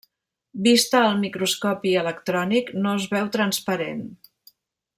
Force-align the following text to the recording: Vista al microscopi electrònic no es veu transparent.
Vista 0.67 1.01
al 1.09 1.19
microscopi 1.25 1.93
electrònic 2.05 2.73
no 2.87 2.95
es 3.01 3.07
veu 3.15 3.29
transparent. 3.37 4.03